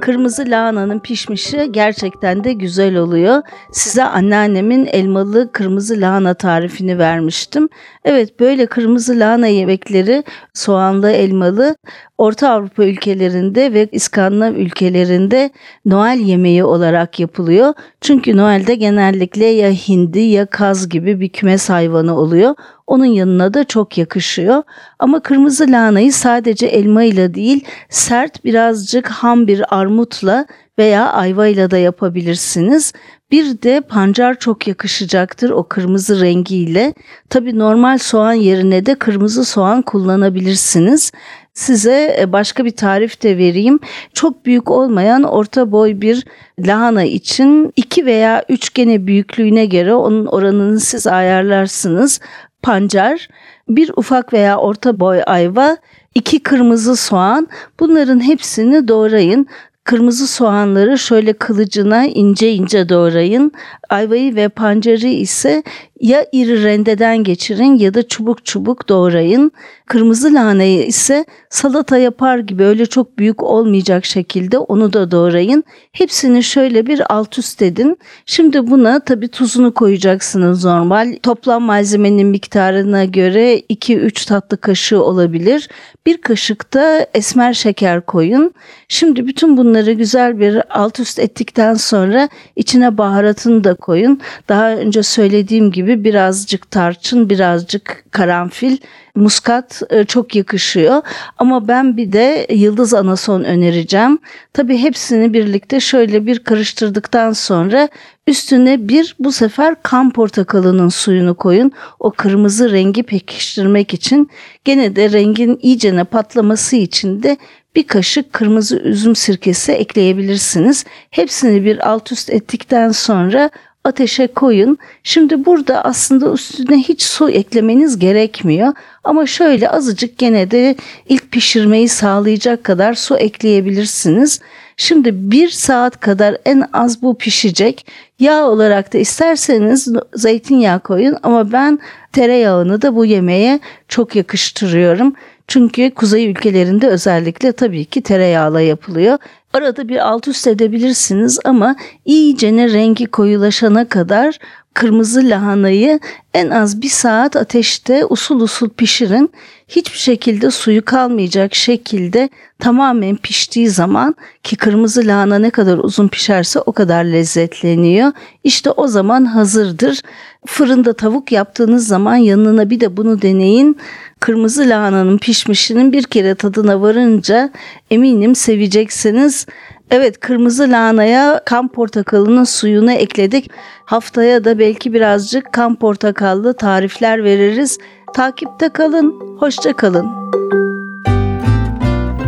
[0.00, 3.42] Kırmızı lahananın pişmişi gerçekten de güzel oluyor.
[3.72, 7.68] Size anneannemin elmalı kırmızı lahana tarifini vermiştim.
[8.04, 10.24] Evet böyle kırmızı lahana yemekleri
[10.54, 11.76] soğanlı elmalı
[12.18, 15.50] Orta Avrupa ülkelerinde ve İskandinav ülkelerinde
[15.84, 17.74] Noel yemeği olarak yapılıyor.
[18.00, 22.54] Çünkü Noel'de genellikle ya hindi ya kaz gibi bir kümes hayvanı oluyor.
[22.86, 24.62] Onun yanına da çok yakışıyor.
[24.98, 30.46] Ama kırmızı lahanayı sadece elma ile değil, sert birazcık ham bir armutla
[30.78, 32.92] veya ayvayla da yapabilirsiniz.
[33.30, 36.94] Bir de pancar çok yakışacaktır o kırmızı rengiyle.
[37.30, 41.12] Tabi normal soğan yerine de kırmızı soğan kullanabilirsiniz.
[41.54, 43.78] Size e, başka bir tarif de vereyim.
[44.12, 46.24] Çok büyük olmayan orta boy bir
[46.58, 52.20] lahana için 2 veya 3 gene büyüklüğüne göre onun oranını siz ayarlarsınız.
[52.62, 53.28] Pancar,
[53.68, 55.76] bir ufak veya orta boy ayva,
[56.14, 57.48] iki kırmızı soğan
[57.80, 59.46] bunların hepsini doğrayın.
[59.84, 63.52] Kırmızı soğanları şöyle kılıcına ince ince doğrayın.
[63.90, 65.62] Ayvayı ve pancarı ise
[66.00, 69.52] ya iri rendeden geçirin ya da çubuk çubuk doğrayın.
[69.86, 75.64] Kırmızı lahanayı ise salata yapar gibi öyle çok büyük olmayacak şekilde onu da doğrayın.
[75.92, 77.98] Hepsini şöyle bir alt üst edin.
[78.26, 81.16] Şimdi buna tabi tuzunu koyacaksınız normal.
[81.22, 85.68] Toplam malzemenin miktarına göre 2-3 tatlı kaşığı olabilir.
[86.06, 88.54] Bir kaşık da esmer şeker koyun.
[88.88, 94.20] Şimdi bütün bunları güzel bir alt üst ettikten sonra içine baharatını da koyun.
[94.48, 98.76] Daha önce söylediğim gibi birazcık tarçın, birazcık karanfil,
[99.14, 101.02] muskat e, çok yakışıyor.
[101.38, 104.18] Ama ben bir de yıldız anason önereceğim.
[104.52, 107.88] Tabii hepsini birlikte şöyle bir karıştırdıktan sonra
[108.26, 111.72] üstüne bir bu sefer kan portakalının suyunu koyun.
[112.00, 114.30] O kırmızı rengi pekiştirmek için
[114.64, 117.36] gene de rengin iyicene patlaması için de
[117.76, 120.84] bir kaşık kırmızı üzüm sirkesi ekleyebilirsiniz.
[121.10, 123.50] Hepsini bir alt üst ettikten sonra
[123.84, 124.78] ateşe koyun.
[125.02, 128.72] Şimdi burada aslında üstüne hiç su eklemeniz gerekmiyor.
[129.04, 130.76] Ama şöyle azıcık gene de
[131.08, 134.40] ilk pişirmeyi sağlayacak kadar su ekleyebilirsiniz.
[134.76, 137.86] Şimdi bir saat kadar en az bu pişecek.
[138.18, 141.78] Yağ olarak da isterseniz zeytinyağı koyun ama ben
[142.12, 145.14] tereyağını da bu yemeğe çok yakıştırıyorum.
[145.48, 149.18] Çünkü kuzey ülkelerinde özellikle tabii ki tereyağla yapılıyor.
[149.52, 154.38] Arada bir alt üst edebilirsiniz ama iyicene rengi koyulaşana kadar
[154.74, 156.00] kırmızı lahanayı
[156.34, 159.30] en az bir saat ateşte usul usul pişirin.
[159.68, 162.28] Hiçbir şekilde suyu kalmayacak şekilde
[162.58, 168.12] tamamen piştiği zaman ki kırmızı lahana ne kadar uzun pişerse o kadar lezzetleniyor.
[168.44, 170.00] İşte o zaman hazırdır.
[170.46, 173.76] Fırında tavuk yaptığınız zaman yanına bir de bunu deneyin.
[174.20, 177.50] Kırmızı lahananın pişmişinin bir kere tadına varınca
[177.90, 179.46] eminim seveceksiniz.
[179.90, 183.50] Evet kırmızı lahanaya kan portakalının suyunu ekledik.
[183.84, 187.78] Haftaya da belki birazcık kan portakallı tarifler veririz.
[188.14, 190.06] Takipte kalın, hoşça kalın.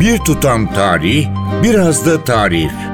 [0.00, 1.26] Bir tutam tarih,
[1.62, 2.93] biraz da tarif.